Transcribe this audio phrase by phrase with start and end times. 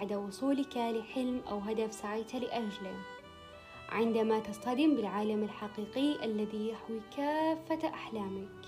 [0.00, 2.94] بعد وصولك لحلم أو هدف سعيت لأجله.
[3.88, 8.64] عندما تصطدم بالعالم الحقيقي الذي يحوي كافة أحلامك.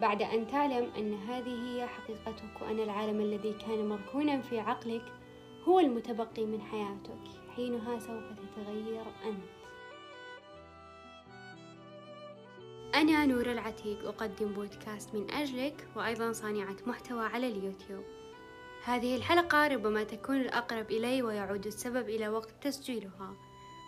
[0.00, 5.12] بعد أن تعلم أن هذه هي حقيقتك وأن العالم الذي كان مركونا في عقلك
[5.68, 9.50] هو المتبقي من حياتك حينها سوف تتغير أنت.
[12.94, 18.04] أنا نور العتيق أقدم بودكاست من أجلك وأيضا صانعة محتوى على اليوتيوب.
[18.84, 23.34] هذه الحلقة ربما تكون الأقرب إلي ويعود السبب إلى وقت تسجيلها.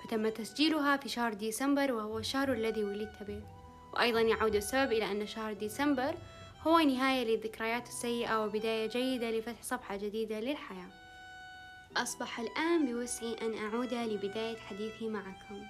[0.04, 3.42] فتم تسجيلها في شهر ديسمبر وهو الشهر الذي ولدت به.
[3.94, 6.14] وأيضا يعود السبب إلى أن شهر ديسمبر
[6.66, 10.90] هو نهاية للذكريات السيئة وبداية جيدة لفتح صفحة جديدة للحياة.
[11.96, 15.62] أصبح الآن بوسعي أن أعود لبداية حديثي معكم.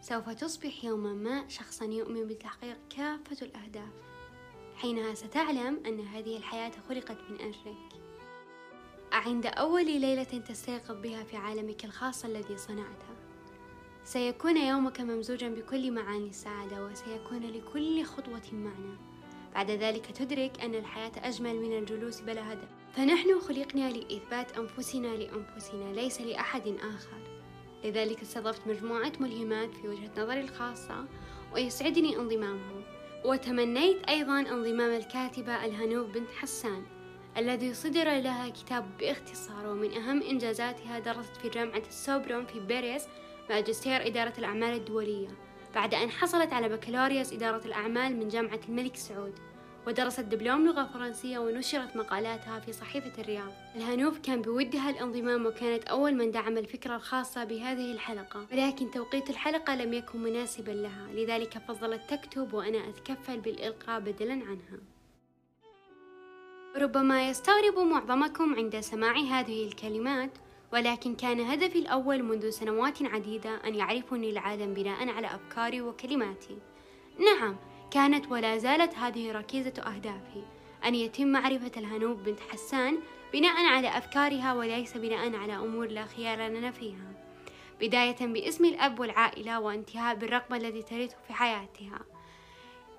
[0.00, 3.92] سوف تصبح يوما ما شخصا يؤمن بتحقيق كافة الأهداف.
[4.76, 8.07] حينها ستعلم أن هذه الحياة خلقت من أجلك.
[9.12, 13.18] عند أول ليلة تستيقظ بها في عالمك الخاص الذي صنعته
[14.04, 18.96] سيكون يومك ممزوجا بكل معاني السعادة وسيكون لكل خطوة معنى.
[19.54, 22.68] بعد ذلك تدرك أن الحياة أجمل من الجلوس بلا هدف.
[22.92, 27.40] فنحن خلقنا لإثبات أنفسنا لأنفسنا ليس لأحد آخر.
[27.84, 31.04] لذلك استضفت مجموعة ملهمات في وجهة نظري الخاصة
[31.54, 32.82] ويسعدني انضمامهم.
[33.24, 36.97] وتمنيت أيضا انضمام الكاتبة الهنوف بنت حسان.
[37.38, 43.04] الذي صدر لها كتاب باختصار ومن أهم إنجازاتها درست في جامعة السوربون في باريس
[43.50, 45.28] ماجستير إدارة الأعمال الدولية
[45.74, 49.38] بعد أن حصلت على بكالوريوس إدارة الأعمال من جامعة الملك سعود
[49.86, 53.52] ودرست دبلوم لغة فرنسية ونشرت مقالاتها في صحيفة الرياض.
[53.76, 58.46] الهنوف كان بودها الانضمام وكانت أول من دعم الفكرة الخاصة بهذه الحلقة.
[58.52, 64.78] ولكن توقيت الحلقة لم يكن مناسبا لها لذلك فضلت تكتب وأنا أتكفل بالإلقاء بدلا عنها.
[66.76, 70.30] ربما يستغرب معظمكم عند سماع هذه الكلمات
[70.72, 76.58] ولكن كان هدفي الأول منذ سنوات عديدة أن يعرفني العالم بناء على أفكاري وكلماتي.
[77.18, 77.56] نعم
[77.90, 80.44] كانت ولا زالت هذه ركيزة أهدافي
[80.84, 82.98] أن يتم معرفة الهنوب بنت حسان
[83.32, 87.12] بناء على أفكارها وليس بناء على أمور لا خيار لنا فيها.
[87.80, 92.00] بداية باسم الأب والعائلة وانتهاء بالرقم الذي ترثه في حياتها.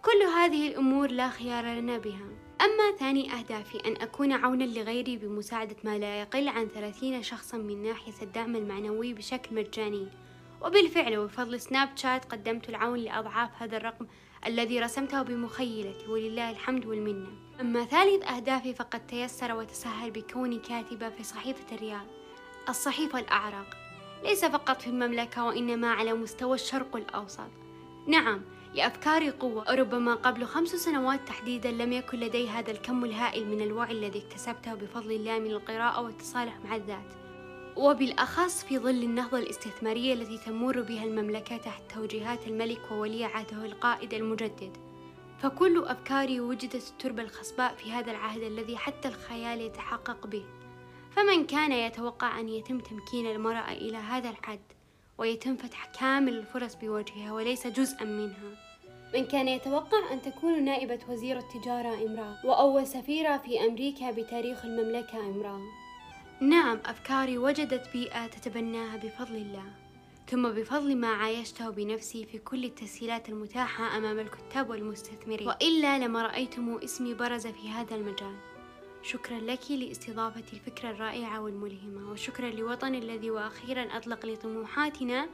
[0.01, 2.48] كل هذه الأمور لا خيار لنا بها.
[2.61, 7.83] أما ثاني أهدافي أن أكون عونا لغيري بمساعدة ما لا يقل عن ثلاثين شخصا من
[7.83, 10.07] ناحية الدعم المعنوي بشكل مجاني.
[10.61, 14.07] وبالفعل وبفضل سناب شات قدمت العون لأضعاف هذا الرقم
[14.45, 16.07] الذي رسمته بمخيلتي.
[16.07, 17.29] ولله الحمد والمنة.
[17.61, 22.05] أما ثالث أهدافي فقد تيسر وتسهل بكوني كاتبة في صحيفة الرياض
[22.69, 23.77] الصحيفة الأعرق
[24.23, 27.49] ليس فقط في المملكة وإنما على مستوى الشرق الأوسط.
[28.07, 28.41] نعم
[28.73, 29.71] لأفكاري قوة.
[29.71, 34.73] وربما قبل خمس سنوات تحديدا لم يكن لدي هذا الكم الهائل من الوعي الذي اكتسبته
[34.73, 37.13] بفضل الله من القراءة والتصالح مع الذات.
[37.75, 44.13] وبالأخص في ظل النهضة الاستثمارية التي تمر بها المملكة تحت توجيهات الملك وولي عهده القائد
[44.13, 44.77] المجدد.
[45.39, 50.45] فكل أفكاري وجدت التربة الخصباء في هذا العهد الذي حتى الخيال يتحقق به.
[51.11, 54.78] فمن كان يتوقع أن يتم تمكين المرأة إلى هذا الحد؟
[55.19, 58.69] ويتم فتح كامل الفرص بوجهها وليس جزءا منها.
[59.13, 65.19] من كان يتوقع أن تكون نائبة وزير التجارة إمرأة وأول سفيرة في أمريكا بتاريخ المملكة
[65.19, 65.61] إمرأة.
[66.41, 69.65] نعم أفكاري وجدت بيئة تتبناها بفضل الله.
[70.27, 75.47] ثم بفضل ما عايشته بنفسي في كل التسهيلات المتاحة أمام الكتاب والمستثمرين.
[75.47, 78.35] وإلا لما رأيتم اسمي برز في هذا المجال.
[79.01, 85.27] شكرا لك لاستضافة الفكرة الرائعة والملهمة وشكرا لوطن الذي وأخيرا أطلق لطموحاتنا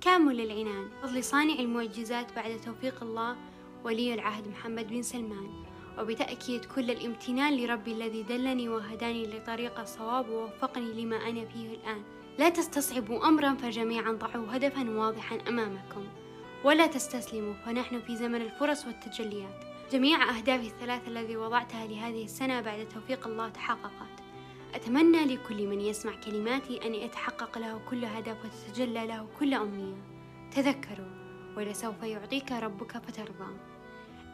[0.00, 0.88] كامل العنان.
[1.02, 3.36] فضل صانع المعجزات بعد توفيق الله
[3.84, 5.64] ولي العهد محمد بن سلمان.
[5.98, 12.02] وبتأكيد كل الامتنان لربي الذي دلني وهداني لطريق الصواب ووفقني لما أنا فيه الآن.
[12.38, 16.06] لا تستصعبوا أمرا فجميعا ضعوا هدفا واضحا أمامكم.
[16.64, 19.75] ولا تستسلموا فنحن في زمن الفرص والتجليات.
[19.92, 24.22] جميع أهدافي الثلاثة الذي وضعتها لهذه السنة بعد توفيق الله تحققت.
[24.74, 29.96] أتمنى لكل من يسمع كلماتي أن يتحقق له كل هدف وتتجلى له كل أمنية.
[30.50, 31.06] تذكروا
[31.56, 33.56] ولسوف يعطيك ربك فترضى.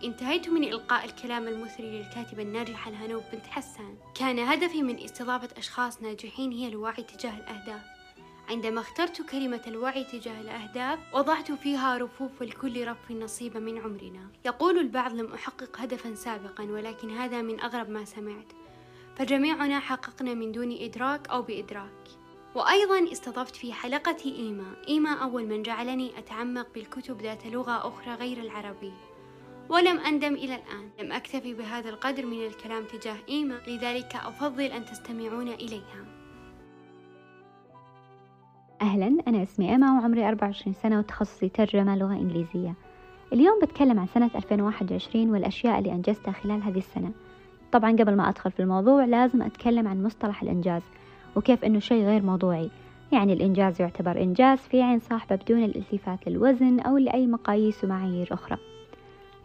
[0.04, 3.96] انتهيت من إلقاء الكلام المثري للكاتبة الناجحة الهنوب بنت حسان.
[4.14, 7.91] كان هدفي من استضافة أشخاص ناجحين هي الوعي تجاه الأهداف.
[8.52, 14.28] عندما اخترت كلمة الوعي تجاه الأهداف وضعت فيها رفوف لكل رف نصيب من عمرنا.
[14.44, 18.52] يقول البعض لم أحقق هدفا سابقا ولكن هذا من أغرب ما سمعت.
[19.16, 22.08] فجميعنا حققنا من دون إدراك أو بإدراك.
[22.54, 24.74] وأيضا استضفت في حلقة إيما.
[24.88, 28.92] إيما أول من جعلني أتعمق بالكتب ذات لغة أخرى غير العربي.
[29.68, 30.90] ولم أندم إلى الآن.
[31.00, 36.21] لم أكتفي بهذا القدر من الكلام تجاه إيما لذلك أفضل أن تستمعون إليها.
[38.82, 42.74] أهلا أنا اسمي إيما وعمري 24 سنة وتخصصي ترجمة لغة إنجليزية.
[43.32, 47.10] اليوم بتكلم عن سنة 2021 والأشياء اللي أنجزتها خلال هذه السنة.
[47.72, 50.82] طبعا قبل ما أدخل في الموضوع لازم أتكلم عن مصطلح الإنجاز
[51.36, 52.70] وكيف أنه شيء غير موضوعي.
[53.12, 58.58] يعني الإنجاز يعتبر إنجاز في عين صاحبة بدون الالتفات للوزن أو لأي مقاييس ومعايير أخرى.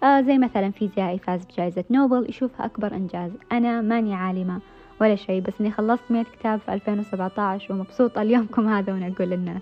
[0.04, 3.32] آه زي مثلا فيزيائي فاز بجائزة نوبل يشوفها أكبر إنجاز.
[3.52, 4.60] أنا ماني عالمة.
[5.02, 9.62] ولا شيء بس إني خلصت مية كتاب في 2017 ومبسوطة اليومكم هذا وأنا أقول للناس.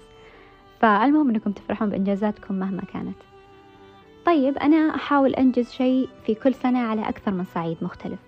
[0.80, 3.18] فالمهم إنكم تفرحون بإنجازاتكم مهما كانت.
[4.26, 8.20] طيب أنا أحاول أنجز شيء في كل سنة على أكثر من صعيد مختلف.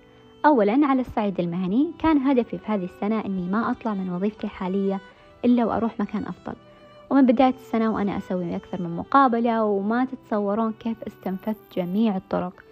[0.46, 5.00] أولا على الصعيد المهني كان هدفي في هذه السنة أني ما أطلع من وظيفتي الحالية
[5.46, 6.56] إلا وأروح مكان أفضل.
[7.10, 12.67] ومن بداية السنة وأنا أسوي أكثر من مقابلة وما تتصورون كيف استنفذت جميع الطرق.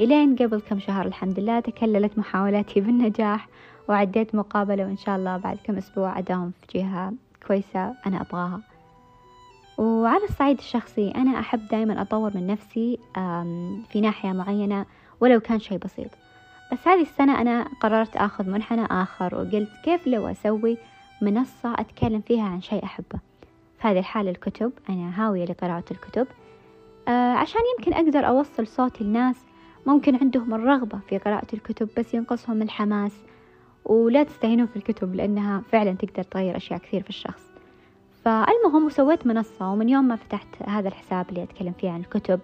[0.00, 3.48] إلين قبل كم شهر الحمد لله تكللت محاولاتي بالنجاح
[3.88, 7.12] وعديت مقابلة وإن شاء الله بعد كم أسبوع أداوم في جهة
[7.46, 8.60] كويسة أنا أبغاها.
[9.78, 12.98] وعلى الصعيد الشخصي أنا أحب دائما أطور من نفسي
[13.88, 14.86] في ناحية معينة
[15.20, 16.10] ولو كان شيء بسيط.
[16.72, 20.78] بس هذه السنة أنا قررت أخذ منحنى آخر وقلت كيف لو أسوي
[21.22, 23.18] منصة أتكلم فيها عن شيء أحبه.
[23.78, 26.26] في هذه الحالة الكتب أنا هاوية لقراءة الكتب
[27.08, 29.45] آه عشان يمكن أقدر أوصل صوتي لناس
[29.86, 33.12] ممكن عندهم الرغبة في قراءة الكتب بس ينقصهم الحماس.
[33.84, 37.42] ولا تستهينون في الكتب لأنها فعلا تقدر تغير أشياء كثير في الشخص.
[38.24, 42.40] فالمهم وسويت منصة ومن يوم ما فتحت هذا الحساب اللي أتكلم فيه عن الكتب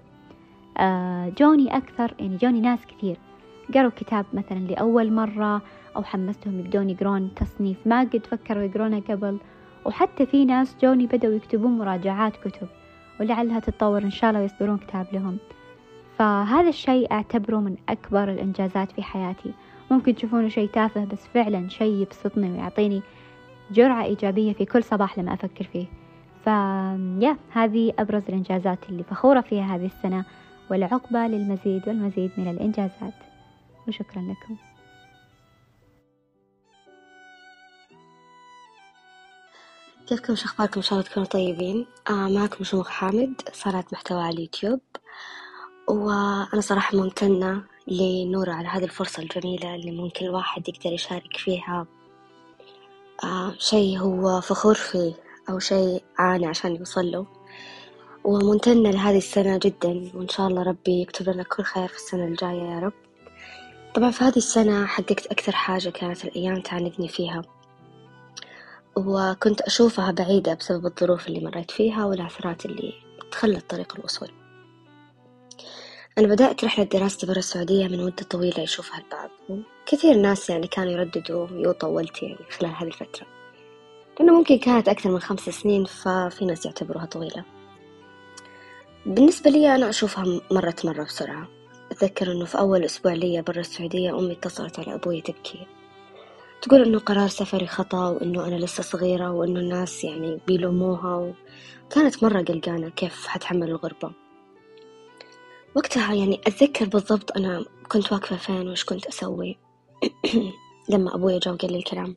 [0.78, 3.16] آه جوني أكثر يعني جوني ناس كثير.
[3.74, 5.62] قروا كتاب مثلا لأول مرة
[5.96, 9.38] أو حمستهم يبدون يقرون تصنيف ما قد فكروا يقرونه قبل.
[9.84, 12.68] وحتى في ناس جوني بدأوا يكتبون مراجعات كتب
[13.20, 15.38] ولعلها تتطور إن شاء الله ويصدرون كتاب لهم.
[16.22, 19.52] فهذا الشيء أعتبره من أكبر الإنجازات في حياتي.
[19.90, 23.02] ممكن تشوفونه شيء تافه بس فعلا شيء يبسطني ويعطيني
[23.70, 25.86] جرعة إيجابية في كل صباح لما أفكر فيه.
[26.44, 30.24] فيا هذه أبرز الإنجازات اللي فخورة فيها هذه السنة
[30.70, 33.14] والعقبة للمزيد والمزيد من الإنجازات.
[33.88, 34.56] وشكرا لكم.
[40.06, 41.86] كيفكم شو أخباركم إن شاء الله تكونوا طيبين.
[42.10, 44.80] آه معكم شموخ حامد صانعة محتوى على اليوتيوب.
[45.88, 51.86] وأنا صراحة ممتنة لنورة على هذه الفرصة الجميلة اللي ممكن الواحد يقدر يشارك فيها.
[53.24, 55.14] آه شيء هو فخور فيه
[55.50, 57.26] أو شيء عانى عشان يوصل له.
[58.24, 62.62] وممتنة لهذه السنة جدا وإن شاء الله ربي يكتب لنا كل خير في السنة الجاية
[62.62, 62.92] يا رب.
[63.94, 67.42] طبعا في هذه السنة حققت أكثر حاجة كانت الأيام تعاندني فيها.
[68.96, 72.92] وكنت أشوفها بعيدة بسبب الظروف اللي مريت فيها والعثرات اللي
[73.32, 74.41] تخلت طريق الوصول.
[76.18, 80.92] أنا بدأت رحلة دراستي برا السعودية من مدة طويلة يشوفها البعض وكثير ناس يعني كانوا
[80.92, 83.26] يرددوا يو طولت يعني خلال هذه الفترة.
[84.18, 87.44] لأنه ممكن كانت أكثر من خمس سنين ففي ناس يعتبروها طويلة.
[89.06, 91.48] بالنسبة لي أنا أشوفها مرت مرة بسرعة.
[91.90, 95.66] أتذكر أنه في أول أسبوع لي برا السعودية أمي اتصلت على أبوي تبكي.
[96.62, 101.32] تقول إنه قرار سفري خطأ وإنه أنا لسه صغيرة وإنه الناس يعني بيلوموها
[101.86, 104.12] وكانت مرة قلقانة كيف حتحمل الغربة.
[105.74, 109.58] وقتها يعني أتذكر بالضبط أنا كنت واقفة فين وإيش كنت أسوي.
[110.92, 112.16] لما أبوي جا وقال لي الكلام.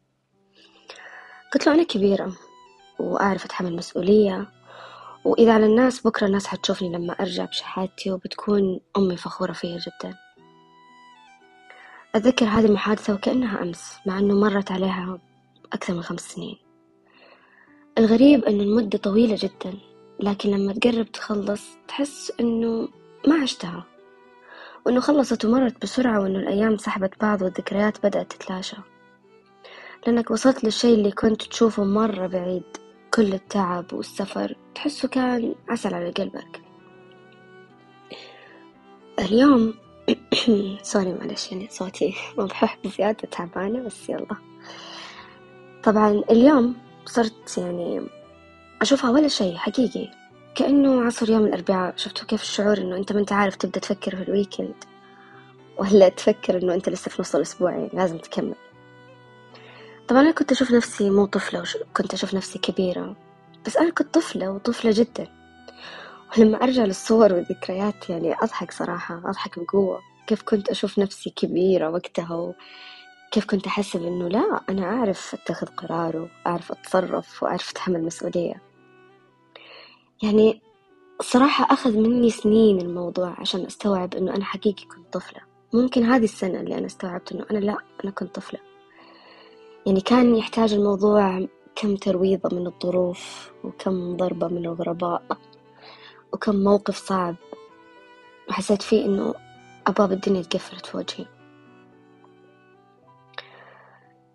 [1.54, 2.34] قلت له أنا كبيرة
[3.00, 4.48] وأعرف أتحمل مسؤولية
[5.26, 10.18] وإذا على الناس بكرة الناس حتشوفني لما أرجع بشهادتي وبتكون أمي فخورة فيا جدا.
[12.16, 15.20] أتذكر هذه المحادثة وكأنها أمس مع أنه مرت عليها
[15.74, 16.58] أكثر من خمس سنين.
[17.98, 19.78] الغريب أن المدة طويلة جدا
[20.20, 22.88] لكن لما تقرب تخلص تحس أنه
[23.28, 23.84] ما عشتها
[24.86, 28.78] وأنه خلصت ومرت بسرعة وأنه الأيام سحبت بعض والذكريات بدأت تتلاشى.
[30.08, 32.64] لأنك وصلت للشي اللي كنت تشوفه مرة بعيد.
[33.14, 36.62] كل التعب والسفر تحسه كان عسل على قلبك.
[39.20, 39.74] اليوم
[40.82, 44.36] سوري معلش يعني صوتي مبحوح بزيادة تعبانة بس يلا.
[45.84, 48.02] طبعا اليوم صرت يعني
[48.82, 50.25] أشوفها ولا شيء حقيقي.
[50.56, 51.94] كأنه عصر يوم الأربعاء.
[51.98, 54.76] شفتوا كيف الشعور إنه أنت ما أنت عارف تبدأ تفكر في الويكند
[55.78, 58.56] ولا تفكر إنه أنت لسه في نص الأسبوع يعني لازم تكمل.
[60.08, 61.64] طبعا أنا كنت أشوف نفسي مو طفلة
[61.98, 63.16] كنت أشوف نفسي كبيرة.
[63.66, 65.28] بس أنا كنت طفلة وطفلة جدا.
[66.38, 70.00] ولما أرجع للصور والذكريات يعني أضحك صراحة أضحك بقوة.
[70.28, 72.54] كيف كنت أشوف نفسي كبيرة وقتها
[73.32, 78.65] وكيف كنت أحسب إنه لا أنا أعرف أتخذ قرار وأعرف أتصرف وأعرف أتحمل مسؤولية.
[80.26, 80.62] يعني
[81.20, 85.42] الصراحة أخذ مني سنين الموضوع عشان أستوعب إنه أنا حقيقي كنت طفلة.
[85.74, 88.60] ممكن هذه السنة اللي أنا استوعبت إنه أنا لا أنا كنت طفلة.
[89.86, 95.22] يعني كان يحتاج الموضوع كم ترويضة من الظروف وكم ضربة من الغرباء
[96.34, 97.36] وكم موقف صعب.
[98.50, 99.34] وحسيت فيه إنه
[99.88, 101.26] أبواب الدنيا تقفلت في وجهي.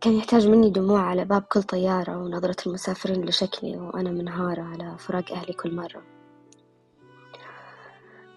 [0.01, 5.33] كان يحتاج مني دموع على باب كل طيارة ونظرة المسافرين لشكلي وأنا منهارة على فراق
[5.33, 6.03] أهلي كل مرة.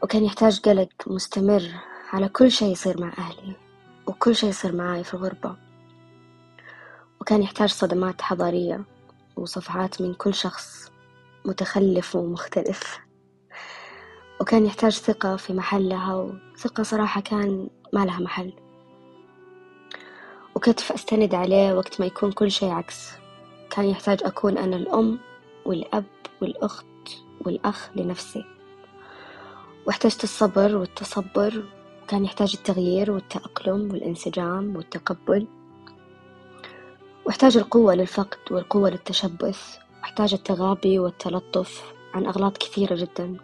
[0.03, 1.71] وكان يحتاج قلق مستمر
[2.13, 3.55] على كل شي يصير مع أهلي
[4.07, 5.55] وكل شي يصير معاي في الغربة.
[7.21, 8.85] وكان يحتاج صدمات حضارية
[9.37, 10.91] وصفعات من كل شخص
[11.45, 12.99] متخلف ومختلف.
[14.41, 18.53] وكان يحتاج ثقة في محلها وثقة صراحة كان ما لها محل.
[20.55, 23.11] وكتف أستند عليه وقت ما يكون كل شي عكس.
[23.69, 25.19] كان يحتاج أكون أنا الأم
[25.65, 26.05] والأب
[26.41, 26.85] والأخت
[27.41, 28.45] والأخ لنفسي.
[29.85, 31.63] واحتجت الصبر والتصبر
[32.07, 35.47] كان يحتاج التغيير والتأقلم والانسجام والتقبل.
[37.25, 39.77] واحتاج القوة للفقد والقوة للتشبث.
[40.01, 43.37] واحتاج التغابي والتلطف عن أغلاط كثيرة جدا.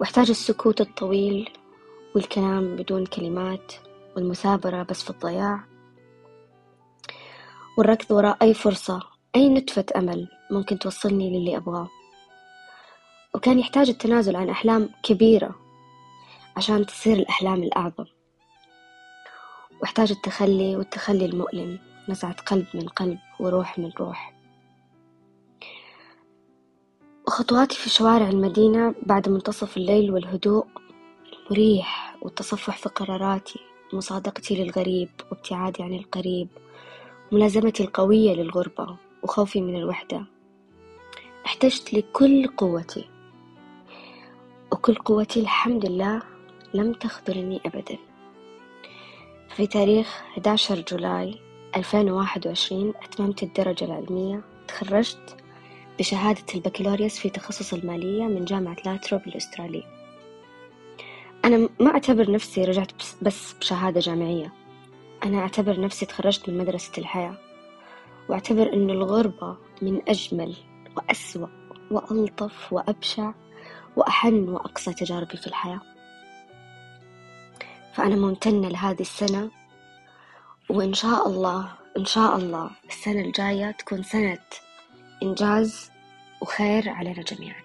[0.00, 1.50] واحتاج السكوت الطويل
[2.14, 3.72] والكلام بدون كلمات
[4.16, 5.71] والمثابرة بس في الضياع.
[7.78, 9.00] والركض وراء أي فرصة
[9.36, 11.88] أي نتفة أمل ممكن توصلني للي أبغاه.
[13.34, 15.54] وكان يحتاج التنازل عن أحلام كبيرة
[16.56, 18.04] عشان تصير الأحلام الأعظم.
[19.80, 24.32] واحتاج التخلي والتخلي المؤلم نزعة قلب من قلب وروح من روح.
[27.26, 30.66] وخطواتي في شوارع المدينة بعد منتصف الليل والهدوء
[31.32, 33.60] المريح والتصفح في قراراتي
[33.92, 36.48] مصادقتي للغريب وابتعادي عن القريب.
[37.32, 40.24] ملازمتي القوية للغربة وخوفي من الوحدة.
[41.46, 43.08] احتجت لكل قوتي
[44.72, 46.22] وكل قوتي الحمد لله
[46.74, 47.98] لم تخذلني أبدا.
[49.56, 51.34] في تاريخ 11 جولاي
[51.76, 54.42] 2021 أتممت الدرجة العلمية.
[54.68, 55.36] تخرجت
[55.98, 59.84] بشهادة البكالوريوس في تخصص المالية من جامعة لاتروب الأسترالية.
[61.44, 64.61] أنا ما أعتبر نفسي رجعت بس بشهادة جامعية.
[65.24, 67.38] أنا أعتبر نفسي تخرجت من مدرسة الحياة
[68.28, 70.56] وأعتبر أن الغربة من أجمل
[70.96, 71.48] وأسوأ
[71.90, 73.32] وألطف وأبشع
[73.96, 75.80] وأحن وأقصى تجاربي في الحياة.
[77.94, 79.50] فأنا ممتنة لهذه السنة
[80.70, 84.38] وإن شاء الله إن شاء الله السنة الجاية تكون سنة
[85.22, 85.90] إنجاز
[86.42, 87.61] وخير علينا جميعاً.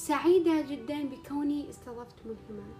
[0.00, 2.76] سعيدة جدا بكوني استضفت ملهمات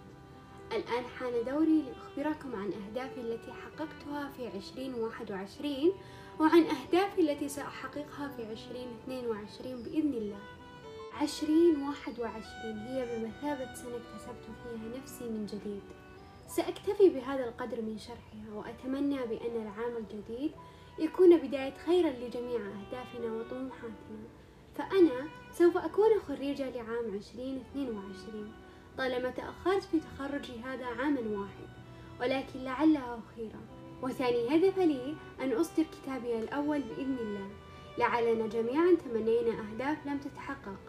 [0.71, 5.91] الآن حان دوري لأخبركم عن أهدافي التي حققتها في عشرين واحد وعشرين
[6.39, 10.39] وعن أهدافي التي سأحققها في عشرين اثنين وعشرين بإذن الله.
[11.13, 15.81] عشرين واحد وعشرين هي بمثابة سنة اكتسبت فيها نفسي من جديد.
[16.47, 20.51] سأكتفي بهذا القدر من شرحها وأتمنى بأن العام الجديد
[20.99, 24.27] يكون بداية خير لجميع أهدافنا وطموحاتنا.
[24.75, 28.53] فأنا سوف أكون خريجة لعام عشرين اثنين وعشرين
[28.97, 31.69] طالما تأخرت في تخرجي هذا عاما واحد
[32.21, 33.61] ولكن لعله خيرا
[34.01, 37.49] وثاني هدف لي أن أصدر كتابي الأول بإذن الله.
[37.97, 40.79] لعلنا جميعا تمنينا أهداف لم تتحقق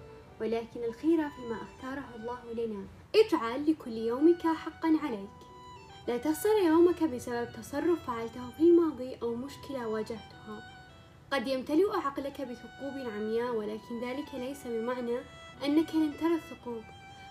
[0.41, 2.85] ولكن الخير فيما اختاره الله لنا.
[3.15, 5.29] اجعل لكل يومك حقا عليك.
[6.09, 10.72] لا تخسر يومك بسبب تصرف فعلته في الماضي أو مشكلة واجهتها.
[11.33, 15.19] قد يمتلئ عقلك بثقوب عمياء ولكن ذلك ليس بمعنى
[15.65, 16.83] أنك لن ترى الثقوب.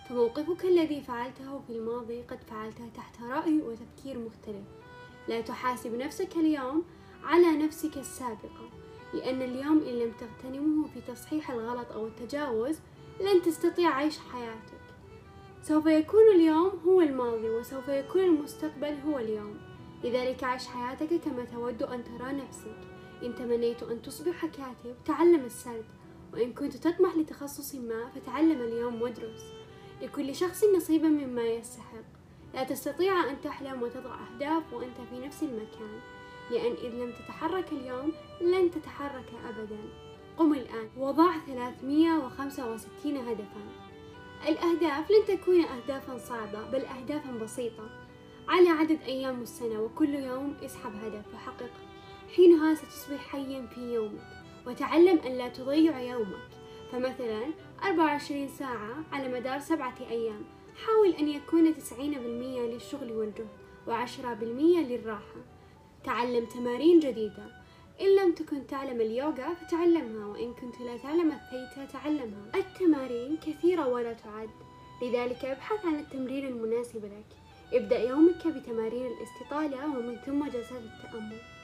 [0.10, 4.65] فموقفك الذي فعلته في الماضي قد فعلته تحت رأي وتفكير مختلف.
[5.27, 6.84] لا تحاسب نفسك اليوم
[7.24, 8.70] على نفسك السابقة
[9.13, 12.79] لأن اليوم إن لم تغتنمه في تصحيح الغلط أو التجاوز
[13.20, 14.81] لن تستطيع عيش حياتك.
[15.63, 19.58] سوف يكون اليوم هو الماضي وسوف يكون المستقبل هو اليوم.
[20.03, 22.77] لذلك عش حياتك كما تود أن ترى نفسك.
[23.23, 25.85] إن تمنيت أن تصبح كاتب تعلم السرد.
[26.33, 29.53] وإن كنت تطمح لتخصص ما فتعلم اليوم وادرس.
[30.01, 32.03] لكل شخص نصيبا مما يستحق.
[32.53, 35.99] لا تستطيع أن تحلم وتضع أهداف وأنت في نفس المكان.
[36.51, 38.11] لأن إذ لم تتحرك اليوم
[38.41, 39.79] لن تتحرك أبدا.
[40.37, 40.89] قم الآن.
[40.97, 43.61] وضع 365 هدفا.
[44.47, 47.89] الأهداف لن تكون أهدافا صعبة بل أهدافا بسيطة.
[48.47, 51.69] على عدد أيام السنة وكل يوم اسحب هدف وحققه
[52.35, 54.27] حينها ستصبح حيا في يومك
[54.67, 56.50] وتعلم أن لا تضيع يومك.
[56.91, 57.41] فمثلا
[57.83, 60.45] 24 ساعة على مدار سبعة أيام.
[60.85, 63.47] حاول أن يكون 90% للشغل والجهد
[63.88, 65.41] وعشرة بالمية للراحة.
[66.03, 67.61] تعلم تمارين جديدة.
[68.01, 72.51] إن لم تكن تعلم اليوغا فتعلمها وإن كنت لا تعلم الثيتا تعلمها.
[72.55, 74.50] التمارين كثيرة ولا تعد.
[75.01, 77.25] لذلك ابحث عن التمرين المناسب لك.
[77.73, 81.61] ابدأ يومك بتمارين الاستطالة ومن ثم جلسات التأمل.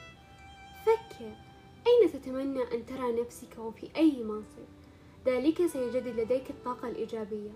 [0.86, 1.32] فكر.
[1.86, 4.68] أين تتمنى أن ترى نفسك وفي أي منصب؟
[5.26, 7.50] ذلك سيجدد لديك الطاقة الإيجابية.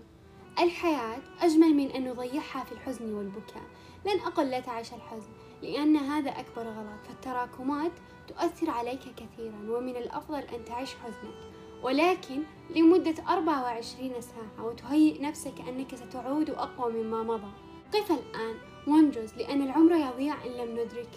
[0.59, 3.62] الحياة أجمل من أن نضيعها في الحزن والبكاء.
[4.07, 5.31] لن أقل لا تعيش الحزن
[5.62, 7.07] لأن هذا أكبر غلط.
[7.09, 7.93] فالتراكمات
[8.29, 11.52] تؤثر عليك كثيرا ومن الأفضل أن تعيش حزنك
[11.83, 12.43] ولكن
[12.76, 17.50] لمدة 24 ساعة وتهيئ نفسك أنك ستعود أقوى مما مضى.
[17.95, 18.55] قف الآن
[18.87, 21.11] وانجز لأن العمر يضيع إن لم ندرك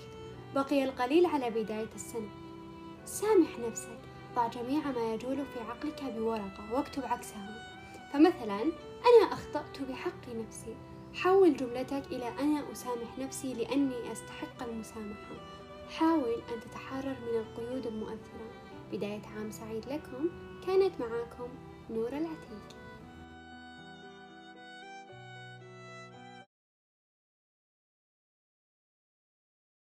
[0.56, 2.30] بقي القليل على بداية السنة.
[3.06, 4.00] سامح نفسك
[4.36, 7.62] ضع جميع ما يجول في عقلك بورقة واكتب عكسها
[8.14, 8.62] فمثلا
[9.06, 10.76] أنا أخطأت بحق نفسي.
[11.14, 15.36] حول جملتك إلى أنا أسامح نفسي لأني أستحق المسامحة.
[15.90, 18.50] حاول أن تتحرر من القيود المؤثرة.
[18.92, 20.30] بداية عام سعيد لكم.
[20.68, 21.50] كانت معاكم
[21.90, 22.75] نور العتيق.